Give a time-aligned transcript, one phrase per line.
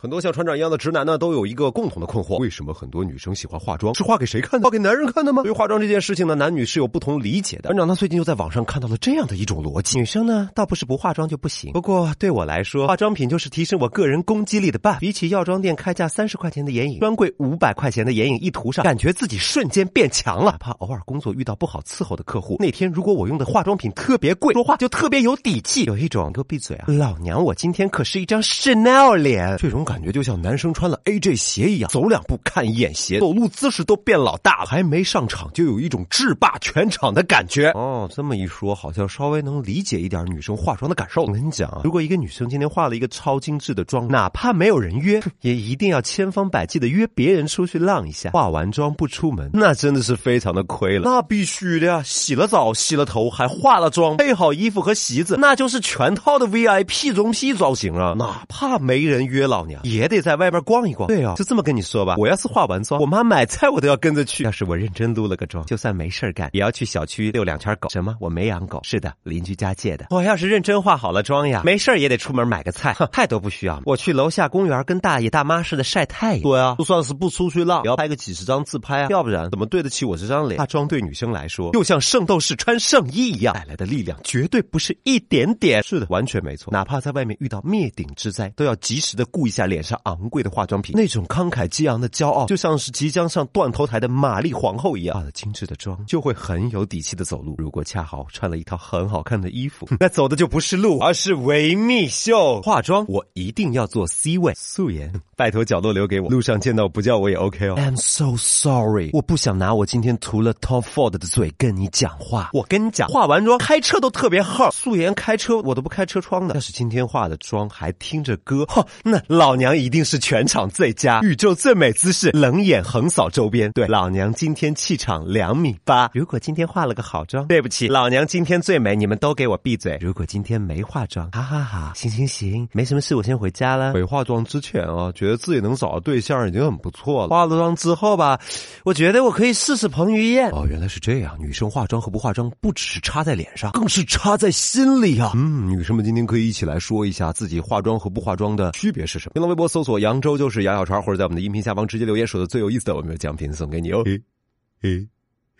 [0.00, 3.94] 很多像船长一样的直男呢，都有一个共同的困惑：为什么很多女生喜欢化妆？
[3.94, 4.64] 是化给谁看的？
[4.64, 5.42] 画给男人看的吗？
[5.42, 7.64] 对于化妆这件事情呢，男女是有不同理解的。
[7.64, 15.00] 船长他最近就在网上看到了这样的一种逻辑：女生呢，倒不是不化妆就不行，不过对我来说，化妆品就是提升我个人攻击力的办法。
[15.00, 20.52] 比起药妆店开价三十块钱的眼影，专柜五百块钱的眼影一涂上，感觉自己瞬间变强了。
[20.52, 30.70] 哪怕偶尔工作遇到不好伺候的客户，那天如果我用的化妆品特别贵，说话就特别有底气，有一种给我闭嘴啊，老娘我今天可是一张 Chanel 脸，这种感觉就像男生。
[30.72, 37.70] 穿了 AJ 鞋一样，走两步看一眼鞋，走路姿势都变老大了，还没上场就有一种制霸全场的感觉。
[37.70, 41.22] 哦，这么一说，好像稍微能理解一点女生化妆的感受。
[41.24, 48.30] 我跟你讲啊，如果一个女生今天化了一个超精致的妆，哪怕没有人约，也一定要千方百计的约别人出去浪一下。
[48.30, 51.02] 化完妆不出门，那真的是非常的亏了。
[51.04, 58.14] 那必须的呀，洗了澡、洗了头，还化了妆，配好衣服和席子，那就是全套的 VIP 中 P 造型啊！
[58.16, 60.60] 哪怕没人约老娘，也得在外边。
[60.62, 62.16] 逛一逛，对啊，就这么跟你说吧。
[62.18, 64.44] 我要是化完妆，我妈买菜我都要跟着去。
[64.44, 67.88] 要是我认真撸了个妆，就算没事干，也要去小区遛两圈狗。
[67.88, 68.14] 什么？
[68.20, 68.78] 我没养狗。
[68.84, 70.06] 是的，邻居家借的。
[70.10, 72.94] 我要是认真化好了妆呀，没事也得出门买个菜。
[73.10, 76.42] 太都不需要了，我去楼下公园跟大爷大妈似的晒太阳。
[76.42, 80.58] 对啊，就算是不出去浪，也要拍个几十张自拍啊，要不然怎么对得起我这张脸？
[80.58, 85.82] 化妆对女生来说，就像圣斗士穿圣衣一样，带来的力量绝对不是一点点。
[85.82, 86.70] 是的，完全没错。
[86.70, 90.50] 哪怕在外面遇到灭顶之灾，都要及时的顾一下脸上昂贵的。
[90.50, 95.16] 化妆品那种慷慨激昂的骄傲，就像是即将上断头台的玛丽皇后一样。
[95.16, 97.54] 化了精致的妆，就会很有底气的走路。
[97.56, 102.60] 如果恰好穿了一套很好看的衣服， 那走的就不是路，而是维密秀。
[102.62, 106.28] 化妆我一定要做 C 位，素颜，拜托角落留给我。
[106.28, 107.76] 路上见到不叫我也 OK 哦。
[107.76, 112.50] I'm so sorry，我不想拿我今天涂了 Tom Ford 的嘴跟你讲话。
[112.52, 116.54] 我跟你讲，化完妆开车都特别耗，素颜开车我都不开车窗的。
[116.56, 120.50] 要是今天化的妆还听着歌，哈，那老娘一定是全。
[120.50, 123.70] 场最佳，宇宙最美姿势，冷眼横扫周边。
[123.70, 126.10] 对，老娘今天气场两米八。
[126.12, 129.96] 如果今天化了个好妆，对不起，老娘今天最美，你们都给我闭嘴。
[130.00, 133.94] 如果今天没化妆，哈哈哈，行行行，没什么事，我先回家了。
[133.94, 137.28] 没化妆之前啊，觉得自己能找到对象已经很不错了。
[137.28, 138.40] 化了妆之后吧，
[138.84, 140.50] 我觉得我可以试试彭于晏。
[140.50, 145.30] 哦，原来是这样，女生化妆和不化妆不只是插在脸上，更是插在心里啊。
[145.36, 149.49] 嗯，女生们今天可以一起来说一下自己化妆和不化妆的区别是什么。
[149.50, 150.30] 微博搜索扬州。
[150.38, 154.02] 就是杨小川，或者在我们的音频下方直接留言，说的最有意思的，我们有奖品送给你哦。
[154.06, 154.22] 嘿，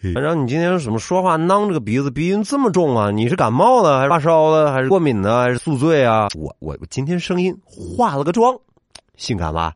[0.00, 3.10] 嘿，反正你今天怎么说话囔着个鼻子，鼻音这么重啊？
[3.10, 6.28] 你是感冒了，还是发烧了，还是过敏呢，还是宿醉啊？
[6.34, 8.58] 我我我今天声音化了个妆，
[9.16, 9.74] 性感吧？